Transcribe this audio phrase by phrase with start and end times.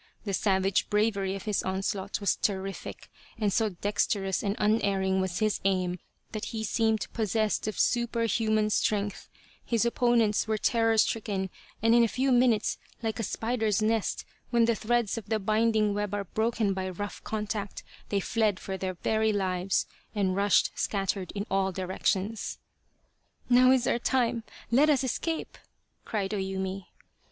[0.25, 3.07] The savage bravery of his onslaught was terrific,
[3.37, 5.99] and so dexterous and unerring was his aim
[6.31, 9.29] that he seemed possessed of superhuman strength:
[9.63, 11.51] his op ponents were terror stricken,
[11.83, 15.93] and in a few minutes, like a spider's nest, when the threads of the binding
[15.93, 21.31] web are broken by rough contact, they fled for their very lives and rushed scattered
[21.35, 22.57] in all directions."
[23.51, 24.45] Now is our time!
[24.71, 25.59] Let us escape!"
[26.05, 26.85] cried OYumi.